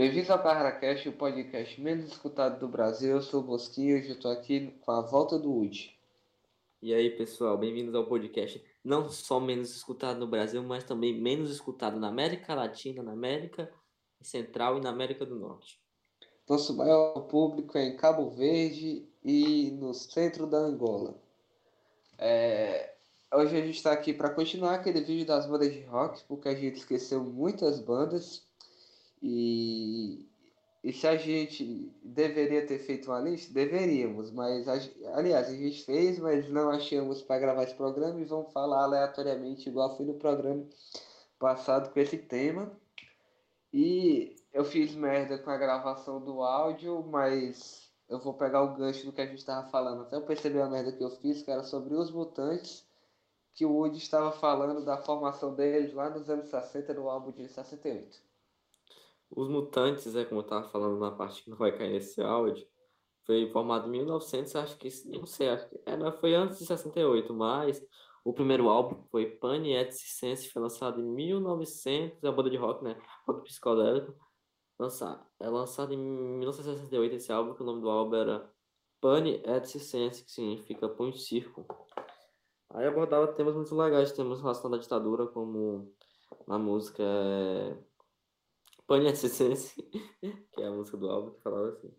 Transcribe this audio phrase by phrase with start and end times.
[0.00, 3.10] Bem-vindos ao CarraCast, o podcast menos escutado do Brasil.
[3.10, 5.94] Eu sou o Bosquinho e hoje eu estou aqui com a volta do Woody.
[6.80, 11.50] E aí, pessoal, bem-vindos ao podcast não só menos escutado no Brasil, mas também menos
[11.50, 13.70] escutado na América Latina, na América
[14.22, 15.78] Central e na América do Norte.
[16.48, 21.14] Nosso maior público é em Cabo Verde e no centro da Angola.
[22.16, 22.94] É,
[23.32, 26.54] Hoje a gente está aqui para continuar aquele vídeo das bandas de rock, porque a
[26.54, 28.48] gente esqueceu muitas bandas.
[29.22, 30.26] E,
[30.82, 34.74] e se a gente deveria ter feito uma lista, deveríamos, mas a,
[35.14, 39.68] aliás, a gente fez, mas não achamos para gravar esse programa e vamos falar aleatoriamente,
[39.68, 40.64] igual foi no programa
[41.38, 42.70] passado com esse tema.
[43.72, 49.06] E eu fiz merda com a gravação do áudio, mas eu vou pegar o gancho
[49.06, 50.02] do que a gente estava falando.
[50.02, 52.84] Até eu perceber a merda que eu fiz, que era sobre os mutantes
[53.54, 57.48] que o Woody estava falando da formação deles lá nos anos 60 no álbum de
[57.48, 58.29] 68.
[59.30, 62.66] Os Mutantes, é como eu estava falando na parte que não vai cair nesse áudio,
[63.26, 67.32] foi formado em 1900, acho que, não sei, acho que era, foi antes de 68,
[67.32, 67.80] mas
[68.24, 72.56] o primeiro álbum foi Pane et Sense, foi lançado em 1900, é a banda de
[72.56, 74.14] rock, né, rock psicodélico,
[74.78, 78.50] lançar, é lançado em 1968 esse álbum, que o nome do álbum era
[79.00, 81.64] Pane et Sense, que significa Põe Circo.
[82.70, 85.92] Aí abordava temas muito legais, temas relacionados à ditadura, como
[86.46, 87.76] a música é...
[88.90, 89.06] Pane
[90.52, 91.94] que é a música do álbum, que falava assim.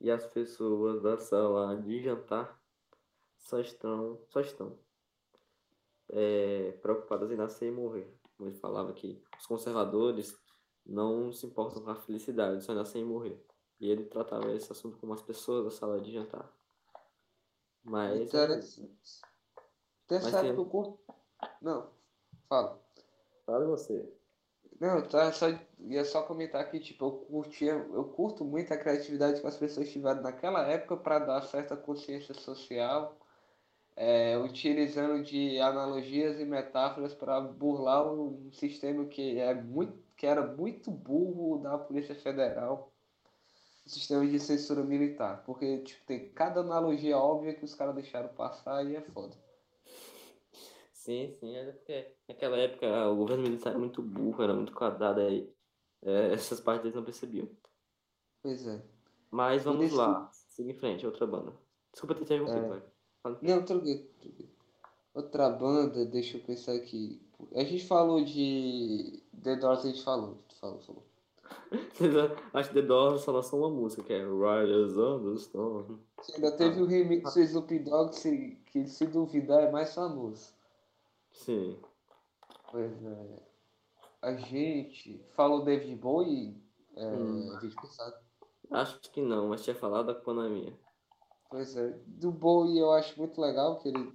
[0.00, 2.60] E as pessoas da sala de jantar
[3.36, 4.76] só estão, só estão
[6.08, 8.12] é, preocupadas em nascer e morrer.
[8.40, 10.36] Ele falava que os conservadores
[10.84, 13.40] não se importam com a felicidade, só nascer e morrer.
[13.78, 16.52] E ele tratava esse assunto como as pessoas da sala de jantar.
[17.84, 18.22] Mas.
[18.22, 19.20] Interessante.
[20.10, 20.98] Mas sabe que eu curto.
[21.62, 21.92] Não,
[22.48, 22.84] fala.
[23.46, 24.17] Fala você.
[24.80, 25.46] Não, tá, só,
[25.80, 29.90] ia só comentar que, tipo, eu curtia, eu curto muito a criatividade que as pessoas
[29.90, 33.18] tiveram naquela época para dar certa consciência social,
[33.96, 40.46] é, utilizando de analogias e metáforas para burlar um sistema que, é muito, que era
[40.46, 42.94] muito burro da Polícia Federal,
[43.86, 48.28] o sistema de censura militar, porque tipo, tem cada analogia óbvia que os caras deixaram
[48.34, 49.36] passar e é foda.
[51.08, 55.22] Sim, sim, é porque naquela época o governo militar era muito burro, era muito quadrado
[55.22, 55.50] aí.
[56.02, 57.48] É, essas partes eles não percebiam.
[58.42, 58.82] Pois é.
[59.30, 61.54] Mas vamos lá, siga em frente, outra banda.
[61.92, 62.82] Desculpa ter interrompido, é...
[63.40, 64.50] Não, tranquilo, tranquilo.
[65.14, 67.18] Outra banda, deixa eu pensar aqui.
[67.54, 71.02] A gente falou de The Doors, a gente falou, falou, falou.
[72.52, 76.00] Acho que The Doors só lançou uma música, que é Riders on the Storm.
[76.34, 76.82] Ainda teve ah.
[76.82, 80.57] o remix do Snoop Dogg, que se duvidar é mais famoso.
[81.38, 81.80] Sim.
[82.70, 83.42] Pois é.
[84.20, 86.60] A gente falou David Bowie
[86.96, 87.58] é, hum.
[87.60, 88.16] vídeo passado.
[88.70, 90.76] Acho que não, mas tinha falado da Konami.
[91.48, 91.90] Pois é.
[92.06, 94.12] Do Bowie eu acho muito legal que ele.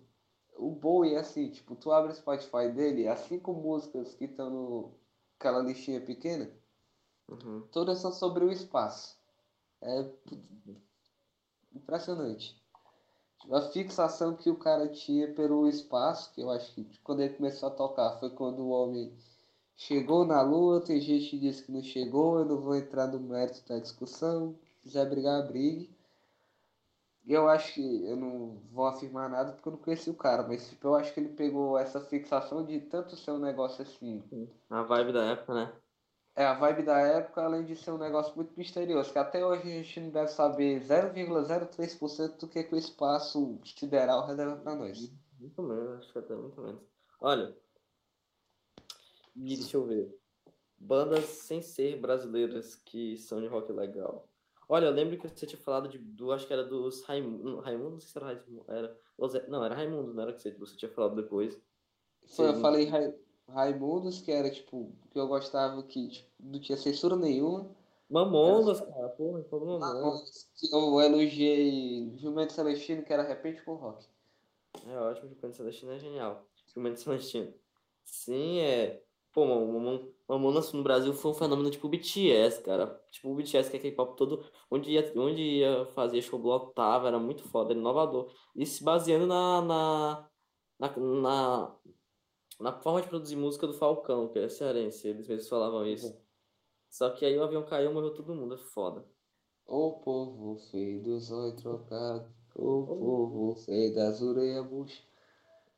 [0.58, 4.94] O Bowie é assim, tipo, tu abre o Spotify dele, as cinco músicas que estão
[5.34, 6.52] naquela listinha pequena,
[7.28, 7.68] uhum.
[7.72, 9.18] todas são sobre o espaço.
[9.82, 10.10] É
[11.74, 12.63] impressionante
[13.52, 17.68] a fixação que o cara tinha pelo espaço, que eu acho que quando ele começou
[17.70, 19.12] a tocar foi quando o homem
[19.76, 23.20] chegou na Lua, tem gente que diz que não chegou, eu não vou entrar no
[23.20, 25.90] mérito da discussão, se quiser brigar, brigue.
[27.26, 30.68] Eu acho que eu não vou afirmar nada porque eu não conheci o cara, mas
[30.68, 34.22] tipo, eu acho que ele pegou essa fixação de tanto ser um negócio assim.
[34.70, 35.74] A vibe da época, né?
[36.36, 39.62] É a vibe da época, além de ser um negócio muito misterioso, que até hoje
[39.62, 45.14] a gente não deve saber 0,03% do que, que o espaço sideral revela para nós.
[45.40, 46.82] Muito menos, acho que até muito menos.
[47.22, 47.56] Olha,
[49.36, 50.16] e deixa eu ver.
[50.78, 54.28] Bandas sem ser brasileiras que são de rock legal.
[54.68, 58.02] Olha, eu lembro que você tinha falado de, do, acho que era dos Raimundo, Raimundo,
[58.02, 59.00] se era Raimundo, era,
[59.48, 61.60] não, era Raimundo, não era que você, você tinha falado depois.
[62.36, 63.20] Foi, eu falei Raimundo.
[63.50, 67.70] Raimundos, que era tipo, que eu gostava que tipo, não tinha censura nenhuma.
[68.10, 68.92] Mamonas, era...
[68.92, 70.50] cara, porra, falou Mamonas.
[70.56, 74.06] Que eu elogiei Jumento Celestino, que era repente com rock.
[74.88, 76.48] É ótimo, Jumento Celestino é genial.
[76.74, 77.54] Jumento Celestino.
[78.04, 79.02] Sim, é.
[79.32, 79.46] Pô,
[80.28, 83.02] Mamonas no Brasil foi um fenômeno tipo BTS, cara.
[83.12, 84.46] Tipo o BTS, que é K-pop todo.
[84.70, 88.32] Onde ia, onde ia fazer show lotava, era muito foda, era inovador.
[88.56, 90.30] E se baseando na, na,
[90.80, 91.76] na, na
[92.64, 96.08] na forma de produzir música do Falcão, que é cearense, eles mesmos falavam isso.
[96.08, 96.18] Uhum.
[96.90, 99.06] Só que aí o avião caiu e morreu todo mundo, é foda.
[99.68, 102.86] O povo feio dos olhos trocados, o oh.
[102.86, 105.04] povo feio das orelhas bucha.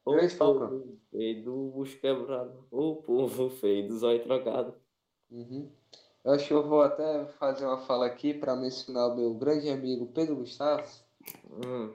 [0.05, 0.97] O povo Falcão.
[1.09, 4.75] feio do bucho quebrado, o povo feio dos olhos trocados.
[5.31, 5.71] Uhum.
[6.23, 9.69] Eu acho que eu vou até fazer uma fala aqui para mencionar o meu grande
[9.69, 10.87] amigo Pedro Gustavo,
[11.49, 11.93] Hum,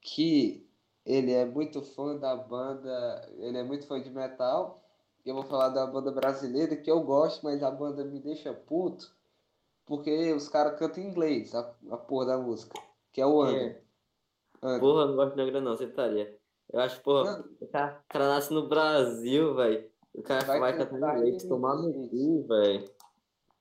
[0.00, 0.65] que
[1.06, 4.82] ele é muito fã da banda, ele é muito fã de metal.
[5.24, 9.14] Eu vou falar da banda brasileira que eu gosto, mas a banda me deixa puto,
[9.84, 12.78] porque os caras cantam em inglês, a, a porra da música,
[13.12, 13.82] que é o Under.
[14.62, 14.66] é?
[14.66, 14.80] Under.
[14.80, 16.36] Porra, eu não gosto de negra não, você estaria.
[16.72, 19.88] Eu acho, porra, o cara, o cara nasce no Brasil, velho.
[20.12, 22.84] O cara vai vai cantar em inglês, tomar no cu, velho.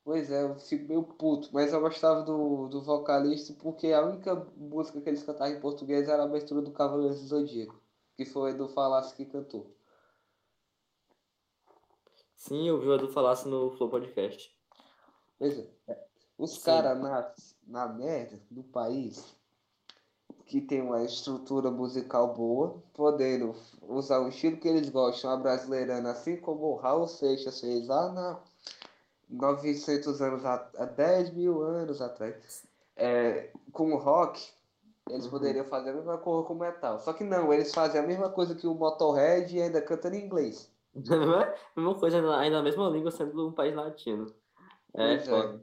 [0.06, 4.36] Pois é, eu fico meio puto, mas eu gostava do, do vocalista porque a única
[4.56, 7.82] música que eles cantavam em português era a abertura do Cavaleiros do Zodíaco,
[8.16, 9.76] que foi do Falasco que cantou.
[12.36, 14.56] Sim, eu vi o Edu falasse no Flow Podcast.
[15.40, 15.68] Pois é.
[16.38, 17.34] Os caras na,
[17.66, 19.36] na merda do país,
[20.46, 26.12] que tem uma estrutura musical boa, podendo usar o estilo que eles gostam, a brasileirana,
[26.12, 28.40] assim como o Raul Seixas fez lá na
[29.30, 34.42] 900 anos, a, a 10 mil anos atrás, é, com o rock,
[35.10, 35.32] eles Uhum.
[35.32, 37.00] poderiam fazer a mesma coisa com o metal.
[37.00, 40.26] Só que não, eles fazem a mesma coisa que o Motorhead e ainda cantam em
[40.26, 40.72] inglês.
[41.76, 44.34] Mesma coisa, ainda a mesma língua sendo um país latino.
[44.94, 45.20] É, é.
[45.20, 45.62] foda.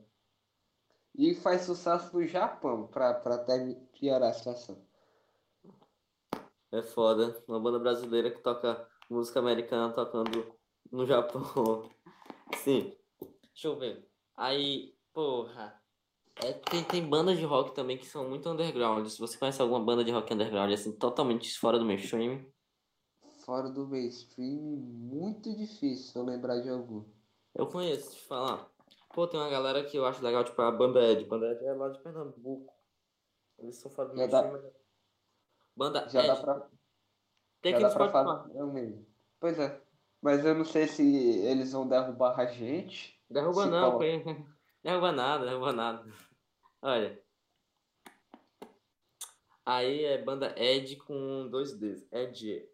[1.14, 4.76] E faz sucesso no Japão, pra, pra até piorar a situação.
[6.70, 7.42] É foda.
[7.48, 10.54] Uma banda brasileira que toca música americana tocando
[10.90, 11.88] no Japão.
[12.56, 12.94] Sim.
[13.54, 14.08] Deixa eu ver.
[14.36, 15.80] Aí, porra.
[16.42, 19.06] É, tem, tem bandas de rock também que são muito underground.
[19.06, 22.44] Se você conhece alguma banda de rock underground, assim, totalmente fora do mainstream,
[23.44, 27.04] Fora do mainstream, muito difícil eu lembrar de algum.
[27.56, 28.70] eu conheço, te falar.
[29.12, 31.24] Pô, tem uma galera que eu acho legal, tipo a Banda Ed.
[31.24, 32.72] Banda Ed é lá de Pernambuco.
[33.58, 34.82] Eles são fora do Já dá- mainstream, mas...
[35.76, 36.40] Banda Já dá Ed.
[36.42, 36.68] pra,
[37.60, 38.46] Tem já dá no pra.
[38.54, 39.06] É o mesmo.
[39.40, 39.82] Pois é.
[40.22, 41.02] Mas eu não sei se
[41.40, 43.20] eles vão derrubar a gente.
[43.32, 44.22] Derruba não, foi.
[44.84, 46.04] Derruba nada, derruba nada.
[46.82, 47.22] Olha.
[49.64, 52.06] Aí é banda Ed com dois Ds.
[52.12, 52.68] Ed.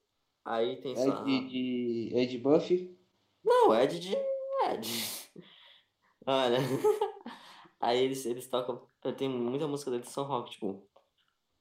[0.44, 1.22] Aí tem só.
[1.22, 2.98] de, Ed Buff.
[3.44, 4.16] Não, Ed de
[4.70, 4.88] Ed.
[6.26, 6.58] Olha.
[7.80, 8.88] Aí eles, eles tocam.
[9.16, 10.82] Tem muita música deles que são rock, tipo.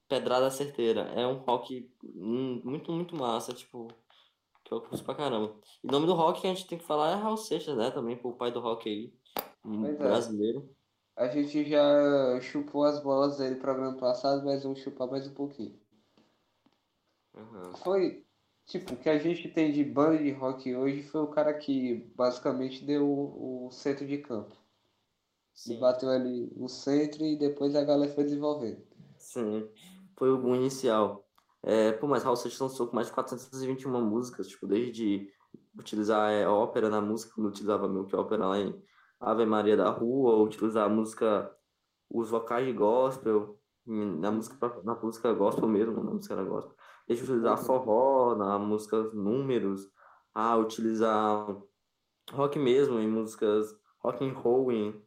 [0.08, 1.02] Pedrada Certeira.
[1.14, 3.88] É um rock muito, muito massa, tipo.
[4.68, 5.56] Que eu curto pra caramba.
[5.82, 7.90] E o nome do rock que a gente tem que falar é Raul Seixas, né?
[7.90, 9.14] Também, pô, o pai do rock aí.
[9.64, 9.96] um Pois é.
[9.96, 10.76] brasileiro.
[11.16, 15.80] A gente já chupou as bolas dele programa passado, mas vamos chupar mais um pouquinho.
[17.34, 17.72] Aham.
[17.82, 18.26] Foi,
[18.66, 22.12] tipo, o que a gente tem de banda de rock hoje foi o cara que
[22.14, 24.54] basicamente deu o, o centro de campo.
[24.54, 25.80] E Sim.
[25.80, 28.86] bateu ali no centro e depois a galera foi desenvolvendo.
[29.16, 29.66] Sim,
[30.16, 31.27] foi o boom inicial.
[31.62, 35.28] É, pô, mas Raul Seixas lançou com mais de 421 músicas, tipo, desde
[35.78, 38.80] utilizar é, ópera na música, quando utilizava meio que ópera lá em
[39.20, 41.50] Ave Maria da Rua, ou utilizar a música,
[42.10, 46.76] os vocais de gospel, na música, na música gospel mesmo, na música era gospel.
[47.06, 47.64] Desde utilizar Uhum.
[47.64, 49.90] forró, na música números,
[50.34, 51.56] a utilizar
[52.32, 55.02] rock mesmo, em músicas rock and roll, em,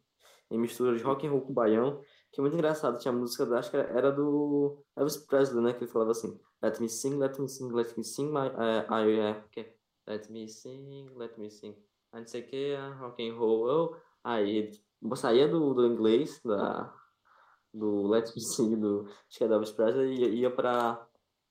[0.50, 2.00] em mistura de rock and roll com baião.
[2.32, 5.74] Que é muito engraçado, tinha a música, acho que era, era do Elvis Presley, né?
[5.74, 8.48] Que ele falava assim: Let me sing, let me sing, let me sing my.
[8.58, 9.74] É, I, é, que,
[10.06, 11.76] let me sing, let me sing.
[12.10, 13.66] Aí não sei o que, ah, rock and roll.
[13.68, 13.96] Oh.
[14.24, 14.82] Aí ele
[15.16, 16.94] saía do, do inglês, da,
[17.72, 21.06] do Let me sing, do, acho que é do Elvis Presley, e ia pra.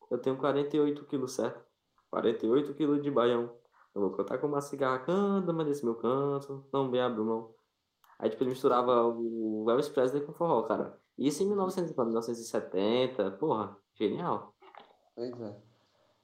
[0.09, 1.63] Eu tenho 48 quilos, certo?
[2.09, 3.55] 48 quilos de baião.
[3.93, 7.55] Eu vou cantar com uma cigarra, canta, mas desse meu canto, não me abro mão.
[8.21, 11.01] Aí, tipo, ele misturava o Elvis Presley com forró, cara.
[11.17, 14.55] Isso em 1900, 1970, porra, genial.
[15.15, 15.61] Pois é.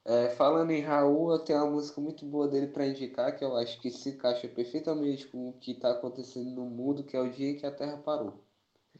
[0.04, 3.56] É, falando em Raul, eu tenho uma música muito boa dele pra indicar, que eu
[3.56, 7.30] acho que se encaixa perfeitamente com o que tá acontecendo no mundo, que é o
[7.32, 8.44] dia em que a Terra parou.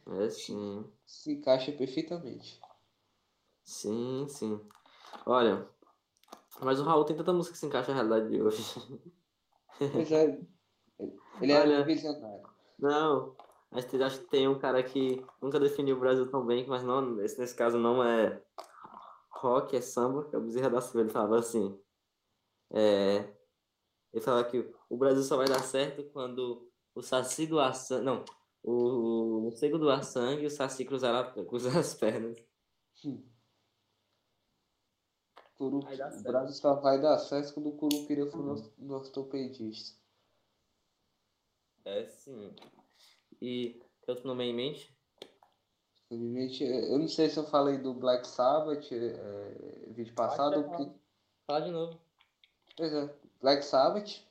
[0.07, 2.65] É sim, Se encaixa perfeitamente.
[3.63, 4.59] sim, sim.
[5.25, 5.69] Olha,
[6.61, 8.63] mas o Raul tem tanta música que se encaixa na realidade de hoje.
[9.91, 10.23] Pois é,
[11.41, 11.81] ele era Olha.
[11.81, 12.48] um visionário.
[12.81, 13.35] Não,
[13.71, 16.83] mas tem- acho que tem um cara que nunca definiu o Brasil tão bem, mas
[16.83, 18.41] não, esse, nesse caso não é
[19.31, 21.01] rock, é samba, que é o Bezerra da Silva.
[21.01, 21.79] Ele falava assim,
[22.71, 23.35] é,
[24.13, 28.23] ele falava que o Brasil só vai dar certo quando o Saci doar sangue, não,
[28.63, 32.37] o, o cego doar sangue e o Saci cruzar, a- cruzar as pernas.
[35.57, 36.23] Curu- Vai dar O certo.
[36.27, 39.99] Brasil só vai dar certo quando o Curupira for no, no ortopedista.
[41.89, 42.53] É sim.
[43.41, 44.93] E tem outro nome aí em mente?
[46.05, 50.63] Infelizmente, Eu não sei se eu falei do Black Sabbath é, vídeo passado.
[50.63, 50.99] Pode que-
[51.47, 51.99] Fala de novo.
[52.77, 54.21] Pois é, Black Sabbath.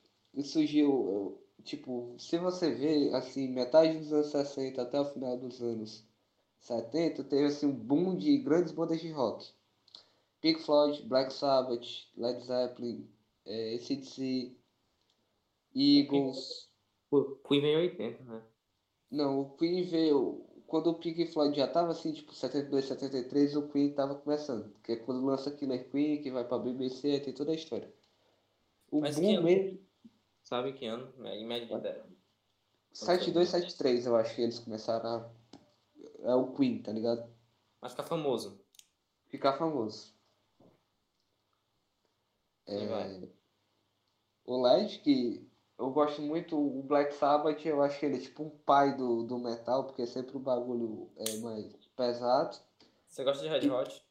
[0.44, 1.40] Surgiu.
[1.64, 6.04] tipo, se você vê, assim, metade dos anos 60 até o final dos anos
[6.60, 9.52] 70, teve, assim, um boom de grandes bandas de rock.
[10.40, 11.84] Pink Floyd, Black Sabbath,
[12.16, 13.08] Led Zeppelin,
[13.44, 14.56] é, ACDC,
[15.74, 16.67] Eagles...
[17.10, 18.42] O Queen veio em 80, né?
[19.10, 20.44] Não, o Queen veio...
[20.66, 24.70] Quando o Pink Floyd já tava, assim, tipo, 72, 73, o Queen tava começando.
[24.82, 27.90] Que é quando lança Killer Queen, que vai pra BBC, tem toda a história.
[28.90, 29.80] O Mas boom mesmo...
[30.42, 31.10] Sabe que ano?
[31.26, 32.04] É, Em média de ideia.
[32.92, 35.30] 72, 73, eu acho que eles começaram a...
[36.20, 37.26] É o Queen, tá ligado?
[37.80, 38.60] Mas fica famoso.
[39.28, 40.14] Ficar famoso.
[42.66, 43.30] Quem vai?
[44.44, 45.47] O Led, que
[45.78, 49.22] eu gosto muito, o Black Sabbath, eu acho que ele é tipo um pai do,
[49.22, 52.58] do metal, porque sempre o bagulho é mais pesado.
[53.06, 54.04] Você gosta de Red Hot?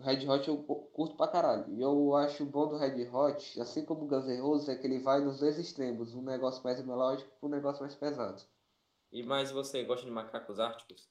[0.00, 1.70] Red Hot eu curto pra caralho.
[1.74, 4.86] E eu acho bom do Red Hot, assim como o Guns N' Roses, é que
[4.86, 8.42] ele vai nos dois extremos, um negócio mais melódico com um negócio mais pesado.
[9.12, 11.08] E mais você gosta de macacos árticos?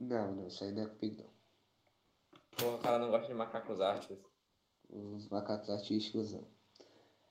[0.00, 1.34] Não, não, isso aí não é comigo não.
[2.56, 4.18] Porra, o cara não gosta de macacos árticos.
[4.88, 6.46] Os macacos artísticos não.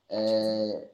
[0.09, 0.91] É,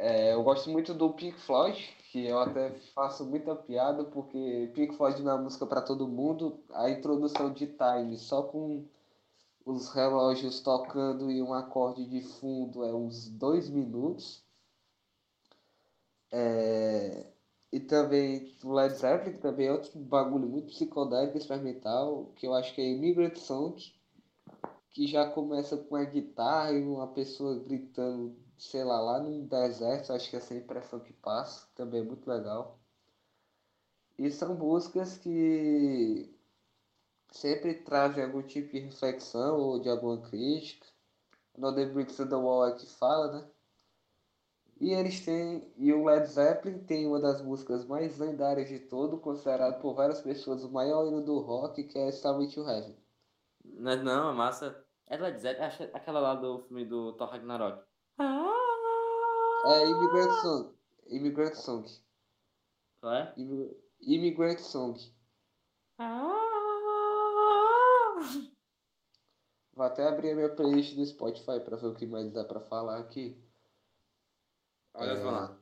[0.00, 1.78] é, eu gosto muito do Pink Floyd,
[2.10, 6.58] que eu até faço muita piada, porque Pink Floyd não é música para todo mundo.
[6.72, 8.84] A introdução de Time, só com
[9.64, 14.42] os relógios tocando e um acorde de fundo, é uns dois minutos.
[16.32, 17.26] É,
[17.70, 22.54] e também o Led Zeppelin, que também é outro bagulho muito psicodélico, experimental, que eu
[22.54, 23.76] acho que é Immigrant Song,
[24.90, 30.12] que já começa com a guitarra e uma pessoa gritando, sei lá, lá no deserto,
[30.12, 32.78] acho que é essa impressão que passa, também é muito legal.
[34.18, 36.36] E são músicas que
[37.32, 40.86] sempre trazem algum tipo de reflexão ou de alguma crítica.
[41.56, 43.50] No The Bricks of the Wall é que fala, né?
[44.80, 45.72] E eles têm.
[45.76, 50.20] E o Led Zeppelin tem uma das músicas mais lendárias de todo, considerado por várias
[50.20, 52.96] pessoas o maior hino do rock, que é Starway to Heaven.
[53.80, 54.84] Não, não, é massa.
[55.06, 57.82] É Led Zeppelin, acho que é aquela lá do filme do Thor Ragnarok.
[59.66, 60.74] É Immigrant Song.
[61.08, 61.88] Immigrant Song.
[63.00, 63.34] Qual é?
[63.36, 64.98] Immi- Immigrant Song.
[69.72, 72.60] Vou até abrir a minha playlist do Spotify pra ver o que mais dá pra
[72.60, 73.42] falar aqui.
[74.94, 75.16] Olha É.
[75.22, 75.56] só lá.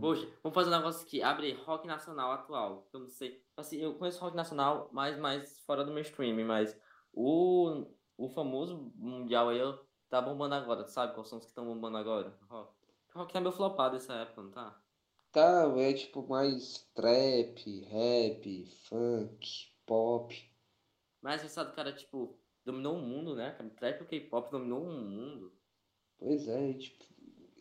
[0.00, 1.22] Poxa, vamos fazer um negócio aqui.
[1.22, 2.88] Abre rock nacional atual.
[2.92, 3.44] Eu não sei.
[3.56, 6.44] Assim, eu conheço rock nacional, mas mais fora do mainstream.
[6.46, 6.76] Mas
[7.12, 7.86] o,
[8.16, 10.84] o famoso mundial aí ó, tá bombando agora.
[10.84, 12.36] Tu sabe quais são os que estão bombando agora?
[12.48, 12.72] Rock.
[13.14, 14.80] Rock tá meio flopado essa época, não tá?
[15.32, 20.50] Tá, é tipo mais trap, rap, funk, pop.
[21.22, 23.52] Mas você sabe, cara, tipo, dominou o mundo, né?
[23.52, 23.70] cara?
[23.70, 25.52] Trap e o K-pop dominou o mundo.
[26.18, 27.04] Pois é, tipo.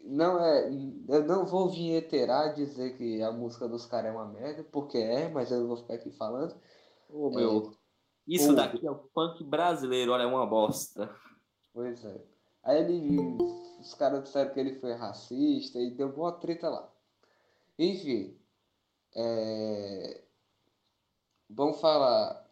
[0.03, 0.70] Não é.
[1.10, 5.29] Eu não vou vinheterar dizer que a música dos caras é uma merda, porque é,
[5.29, 6.56] mas eu não vou ficar aqui falando.
[7.10, 7.78] Ô, meu.
[8.29, 11.13] Isso daqui é o funk brasileiro, olha, é uma bosta.
[11.74, 12.24] Pois é.
[12.63, 13.17] Aí ele.
[13.79, 16.93] Os caras disseram que ele foi racista e deu uma treta lá.
[17.77, 18.38] Enfim.
[19.15, 20.24] É...
[21.50, 22.48] Vamos falar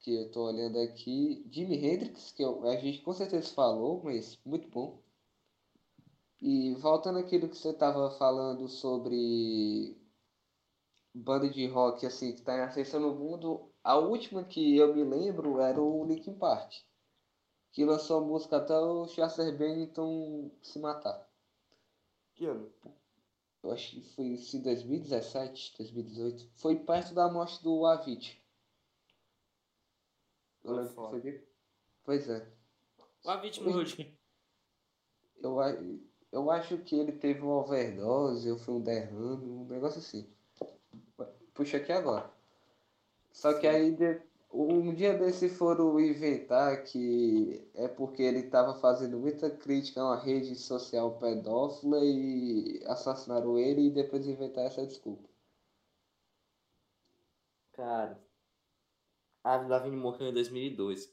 [0.00, 1.46] que eu tô olhando aqui.
[1.50, 5.00] Jimi Hendrix, que eu- a gente com certeza falou, mas muito bom.
[6.40, 9.96] E voltando àquilo que você estava falando sobre
[11.14, 15.02] banda de rock assim que está em ascensão no mundo, a última que eu me
[15.04, 16.72] lembro era o Linkin Park,
[17.72, 21.28] que lançou a música até o Chester Bennington se matar.
[22.34, 22.70] Que ano?
[23.62, 26.50] Eu acho que foi em 2017, 2018.
[26.56, 28.40] Foi perto da morte do Avicii.
[30.64, 31.10] Eu Foi lembro que foda.
[31.10, 31.42] foi bem-
[32.04, 32.52] Pois é.
[33.24, 34.10] O Avicii morreu de quê?
[35.42, 35.56] Eu,
[36.32, 40.28] eu acho que ele teve uma overdose, ou foi um derrame, um negócio assim.
[41.54, 42.32] Puxa aqui agora.
[43.32, 43.96] Só que aí
[44.52, 50.16] um dia desse foram inventar que é porque ele estava fazendo muita crítica a uma
[50.16, 55.28] rede social pedófila e assassinaram ele e depois inventar essa desculpa.
[57.72, 58.20] Cara,
[59.42, 61.10] a Lavigne morreu em 2002.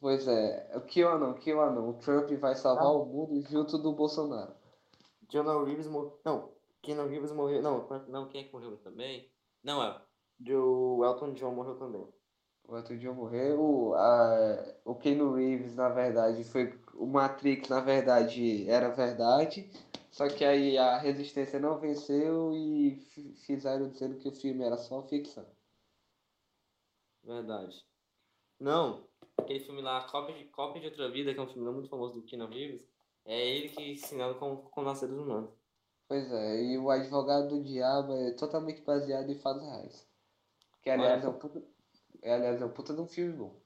[0.00, 2.92] Pois é, o QAnon, QAnon, o Trump vai salvar Ah.
[2.92, 4.52] o mundo junto do Bolsonaro.
[5.28, 6.18] John Reeves morreu.
[6.24, 6.50] Não,
[6.82, 7.62] Keanu Reeves morreu.
[7.62, 9.30] Não, não, quem é que morreu também?
[9.62, 10.02] Não, é.
[10.50, 12.06] O Elton John morreu também.
[12.64, 16.78] O outro dia morreu, a, o Keanu Reeves, na verdade, foi.
[16.94, 19.70] O Matrix, na verdade, era verdade.
[20.10, 24.76] Só que aí a resistência não venceu e fi- fizeram dizendo que o filme era
[24.78, 25.46] só ficção.
[27.24, 27.84] Verdade.
[28.60, 29.08] Não,
[29.38, 32.14] aquele filme lá, Cópia de, Cópia de Outra Vida, que é um filme muito famoso
[32.14, 32.86] do Keanu Reeves,
[33.24, 35.50] É ele que ensinando como, como nascer dos humanos.
[36.06, 40.08] Pois é, e o Advogado do Diabo é totalmente baseado em fatos reais.
[40.82, 41.62] Que aliás é um puta,
[42.22, 43.60] é, aliás, é um puta de um filme bom.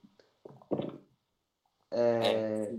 [1.91, 2.79] É,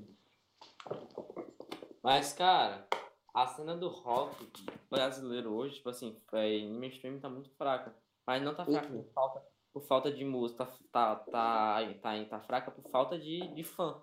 [2.04, 2.88] Mas, cara,
[3.34, 4.48] a cena do rock
[4.90, 7.96] brasileiro hoje, tipo assim, é, no mainstream tá muito fraca.
[8.26, 12.40] Mas não tá fraca por falta, por falta de música, tá, tá, tá, tá, tá
[12.42, 14.02] fraca por falta de, de fã.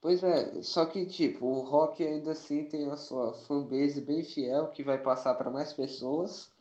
[0.00, 4.68] Pois é, só que tipo, o rock ainda assim tem a sua fanbase bem fiel
[4.68, 6.51] que vai passar para mais pessoas.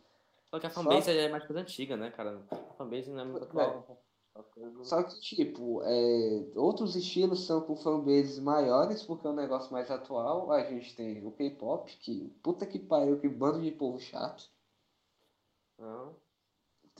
[0.53, 2.43] Só que a Só- fanbase é mais coisa antiga, né, cara?
[2.51, 3.47] A fanbase não é muito é.
[3.47, 4.03] atual.
[4.33, 9.35] Só coisa- Só que tipo, é, outros estilos são com fanbases maiores porque é um
[9.35, 10.51] negócio mais atual.
[10.51, 14.49] A gente tem o K-pop, que puta que pariu, que bando de povo chato.
[15.79, 16.15] Não.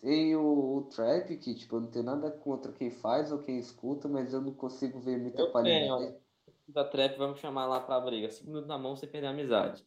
[0.02, 3.60] Tem o, o trap, que tipo, eu não tenho nada contra quem faz ou quem
[3.60, 6.06] escuta, mas eu não consigo ver muita Eu qualidade.
[6.08, 6.22] tenho.
[6.70, 8.30] Da trap, vamos chamar lá pra briga.
[8.30, 9.86] Cinco minutos na mão sem perder a amizade.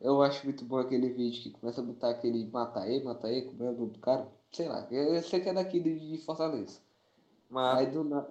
[0.00, 3.42] Eu acho muito bom aquele vídeo que começa a botar aquele mata aí, mata aí,
[3.42, 4.28] como é o nome do cara?
[4.52, 6.80] Sei lá, eu sei que é daqui de Fortaleza.
[7.50, 8.28] Mas Aí do nada.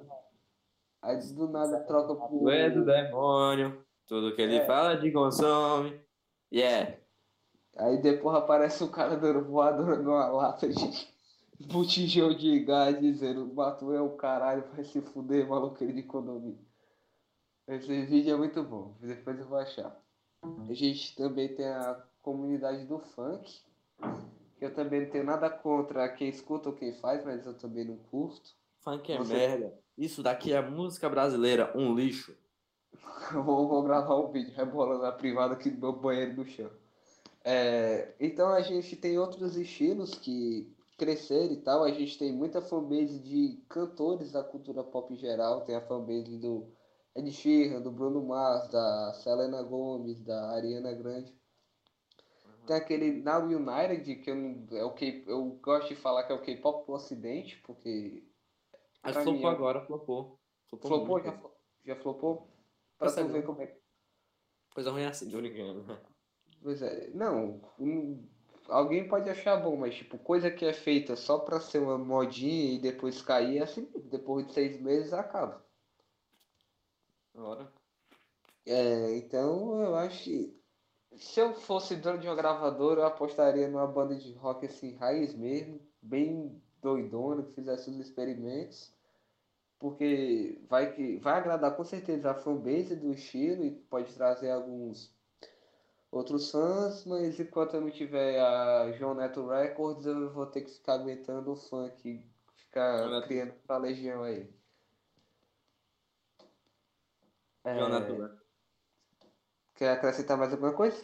[1.02, 2.50] Aí do nada troca pro.
[2.50, 3.86] é do demônio.
[4.08, 4.66] Tudo que ele É.
[4.66, 6.00] fala de consome.
[6.52, 6.96] Yeah.
[7.76, 11.08] Aí depois aparece o cara dando voadora numa lata de
[11.68, 16.58] botijão de gás dizendo, Mato é o caralho, vai se fuder, maluqueiro de economia.
[17.68, 20.00] Esse vídeo é muito bom, depois eu vou achar.
[20.42, 23.62] A gente também tem a comunidade do funk,
[24.58, 27.86] que eu também não tenho nada contra quem escuta ou quem faz, mas eu também
[27.86, 28.56] não curto.
[28.82, 29.74] Funk é Você- merda.
[29.98, 32.36] Isso daqui é música brasileira, um lixo.
[33.34, 36.70] Eu vou, vou gravar um vídeo rebolando a privada aqui do meu banheiro no chão.
[37.44, 41.84] É, então a gente tem outros estilos que cresceram e tal.
[41.84, 45.62] A gente tem muita fanbase de cantores da cultura pop em geral.
[45.62, 46.68] Tem a fanbase do
[47.18, 51.36] Ed Sheeran, do Bruno Mars, da Selena Gomez, da Ariana Grande.
[52.66, 56.32] Tem aquele Now United, que eu, não- é o K, eu gosto de falar que
[56.32, 58.24] é o K-pop pro ocidente, porque
[59.02, 60.40] Mas flopou mim, é- agora, flopou.
[60.70, 61.40] Flopou, flopou, já,
[61.86, 62.36] já flopou.
[62.98, 63.78] Pra tu Percebe, ver como é
[64.74, 65.86] Coisa ruim é assim, tô brincando.
[66.62, 68.28] Pois é, não, um-
[68.68, 72.74] alguém pode achar bom, mas tipo, coisa que é feita só pra ser uma modinha
[72.76, 75.66] e depois cair, assim, depois de seis meses acaba.
[77.38, 77.72] Agora.
[78.66, 80.58] É, então eu acho que
[81.16, 85.34] se eu fosse dono de uma gravadora, eu apostaria numa banda de rock assim, raiz
[85.36, 88.92] mesmo, bem doidona, que fizesse os experimentos,
[89.80, 95.16] porque vai que vai agradar com certeza a fanbase do estilo e pode trazer alguns
[96.12, 100.72] outros fãs, mas enquanto eu não tiver a João Neto Records, eu vou ter que
[100.72, 104.58] ficar aguentando o funk, ficar criando essa legião aí.
[107.57, 108.38] É, Jonathan.
[109.76, 111.04] quer acrescentar mais alguma coisa?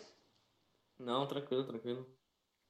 [0.99, 2.07] Não, tranquilo, tranquilo.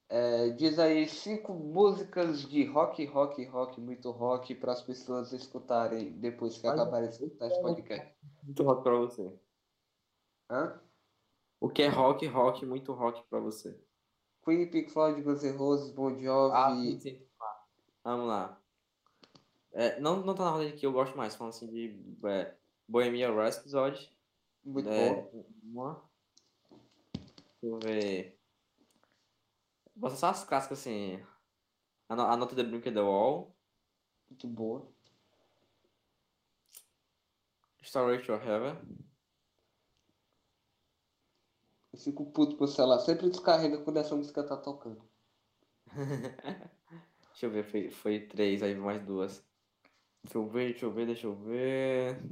[0.09, 6.11] É, diz aí cinco músicas de rock, rock, rock, muito rock para as pessoas escutarem
[6.19, 8.15] depois que Mas- acabarem de escutar esse podcast.
[8.43, 9.33] Muito rock pra você.
[10.49, 10.79] Hã?
[11.59, 13.79] O que é rock, rock, muito rock pra você.
[14.43, 16.53] Queen, Pink Floyd, Guns N' Roses, Bon Jovi.
[16.55, 17.27] Ah, sim, sim.
[18.03, 18.61] Vamos lá.
[19.71, 22.53] É, não, não tá na ordem que eu gosto mais, falando assim de é,
[22.87, 24.11] Bohemian Rhapsody.
[24.63, 25.45] muito é, bom.
[25.63, 26.09] Uma.
[27.61, 28.39] Deixa eu ver.
[29.95, 31.23] Bota só as clássicas assim.
[32.09, 33.55] A, no- a nota de Brink the Wall.
[34.29, 34.91] Muito boa.
[37.81, 38.77] Story to Heaven.
[41.91, 42.99] Eu fico puto com o celular.
[42.99, 45.01] Sempre descarrega quando essa música tá tocando.
[47.29, 49.43] Deixa eu ver, foi, foi três, aí mais duas.
[50.23, 52.23] Deixa eu ver, deixa eu ver, deixa eu ver.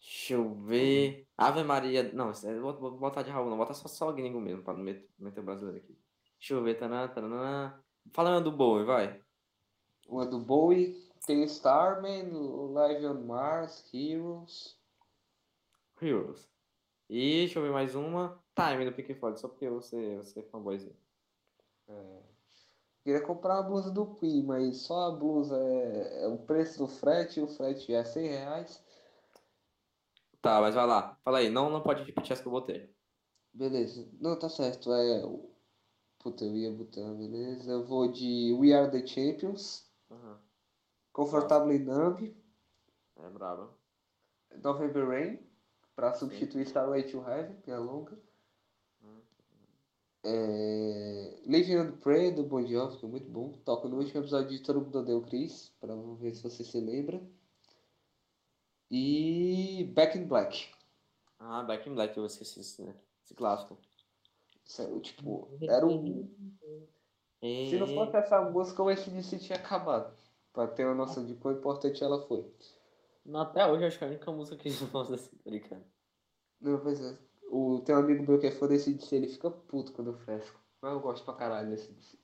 [0.00, 1.26] Deixa eu ver.
[1.36, 2.12] Ave Maria.
[2.12, 3.56] Não, é- vou, botar de Raul, não.
[3.56, 5.98] Bota só, só gringo mesmo, pra não meter, meter o brasileiro aqui.
[6.38, 6.74] Deixa eu ver.
[6.78, 7.80] Taná, taná.
[8.12, 9.20] Fala do Bowie, vai.
[10.08, 11.08] Uma do Bowie.
[11.26, 12.30] Tem Starman,
[12.72, 14.78] Live on Mars, Heroes.
[16.00, 16.48] Heroes.
[17.08, 18.42] E deixa eu ver mais uma.
[18.54, 20.96] Time do Pink Floyd, só porque você, você é fanboyzinho.
[23.02, 26.86] Queria comprar uma blusa do Queen, mas só a blusa é, é o preço do
[26.86, 28.84] frete, o frete é 100 reais.
[30.40, 31.18] Tá, mas vai lá.
[31.24, 32.90] Fala aí, não, não pode repetir as que eu botei.
[33.52, 34.08] Beleza.
[34.20, 34.92] Não, tá certo.
[34.92, 35.22] É.
[36.18, 37.70] Puta, eu ia botar, beleza.
[37.70, 40.38] Eu vou de We Are the Champions, Aham.
[41.12, 42.36] Comfortably Numb,
[43.16, 43.70] É brabo.
[44.62, 45.38] November Rain,
[45.94, 48.18] pra substituir Starway to Heaven, que é longa.
[49.02, 49.20] Hum.
[50.24, 51.40] É...
[51.44, 53.52] Living on Pray, do Bon Jovi, que é muito bom.
[53.64, 57.20] Toca no último episódio de Todo Mundo o Chris, pra ver se você se lembra.
[58.90, 60.68] E Back in Black.
[61.38, 62.94] Ah, Back in Black, eu esqueci isso, né?
[63.24, 63.78] Esse clássico.
[64.64, 66.28] Sério, tipo, era um.
[67.40, 70.16] Se não fosse essa música, o SDC tinha acabado.
[70.52, 72.44] Pra ter uma noção de quão importante ela foi.
[73.24, 75.84] Não, até hoje acho que é a única música que a gente gosta desse americano.
[76.60, 77.16] Não, pois é.
[77.50, 80.18] O, tem um amigo meu que é fã desse DC, ele fica puto quando eu
[80.18, 80.60] fresco.
[80.82, 82.18] Mas eu gosto pra caralho desse DC.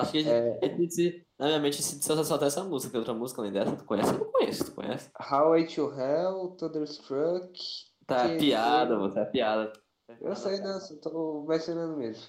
[0.00, 0.58] Acho que É.
[0.82, 3.84] esse, na minha mente esse só, tem essa música, tem outra música além dessa, tu
[3.84, 4.12] conhece?
[4.12, 5.10] Eu não conheço, tu conhece?
[5.18, 7.52] Highway to Hell, Thunderstruck.
[8.06, 9.72] Tá Que- piada, mano, tá piada.
[10.20, 12.24] Eu sei, não, só tô mencionando mesmo.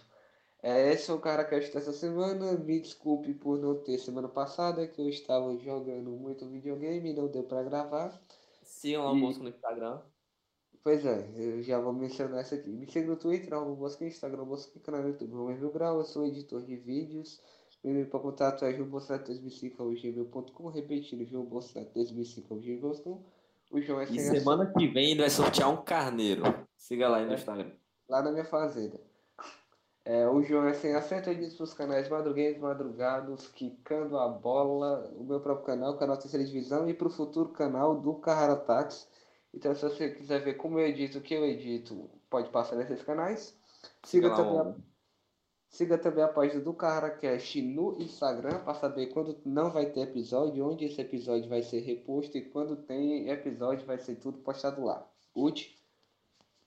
[0.64, 2.54] É, esse é o cara que eu dessa semana.
[2.54, 7.28] Me desculpe por não ter semana passada, que eu estava jogando muito videogame e não
[7.28, 8.20] deu pra gravar.
[8.64, 10.00] Sigam lá o E- no Instagram.
[10.86, 12.70] Pois é, eu já vou mencionar essa aqui.
[12.70, 15.98] Me siga no Twitter, arroba Bosque, Instagram, Bosque, canal no YouTube, Romero Mil Grau.
[15.98, 17.42] Eu sou editor de vídeos.
[17.84, 23.24] Meu e-mail para contato é joãobossato2005.gmail.com Repetindo, joãobossato2005.gmail.com
[23.72, 26.44] O João é E sem semana que vem ele vai sortear um carneiro.
[26.78, 27.72] Siga lá aí no Instagram.
[28.08, 29.02] lá na minha fazenda.
[30.06, 34.28] É, o João é sem acento, eu disse para os canais Madrugueiros, Madrugados, Quicando a
[34.28, 38.14] Bola, o meu próprio canal, o canal Terceira Divisão, e para o futuro canal do
[38.14, 39.08] Carrara Táxi.
[39.56, 43.02] Então, se você quiser ver como eu edito, o que eu edito, pode passar nesses
[43.02, 43.58] canais.
[44.04, 44.76] Siga, também, a,
[45.70, 50.68] siga também a página do CarraCast no Instagram para saber quando não vai ter episódio,
[50.68, 55.10] onde esse episódio vai ser reposto e quando tem episódio vai ser tudo postado lá.
[55.34, 55.82] Ute,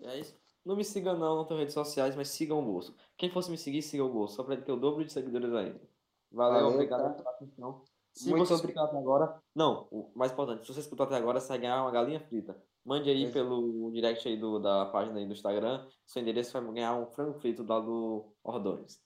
[0.01, 0.35] É isso.
[0.65, 2.95] Não me siga não, não tenho redes sociais, mas sigam o Bolso.
[3.17, 5.81] Quem fosse me seguir, siga o Bolso, só ele ter o dobro de seguidores ainda.
[6.31, 7.15] Valeu, Valeu, obrigado cara.
[7.15, 7.83] pela atenção.
[8.13, 11.41] Se Muito você escutou até agora, não, o mais importante, se você escutou até agora,
[11.41, 12.61] você vai ganhar uma galinha frita.
[12.89, 16.95] Mande aí pelo direct aí do, da página aí do Instagram, seu endereço vai ganhar
[16.95, 18.99] um frango frito lá do Ordões.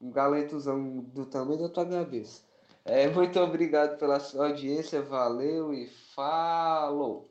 [0.00, 2.42] um galetozão do tamanho da tua cabeça.
[2.86, 7.26] É, muito obrigado pela sua audiência, valeu e falou!